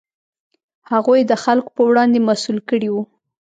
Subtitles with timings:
[0.91, 3.03] هغوی یې د خلکو په وړاندې مسوول کړي وو.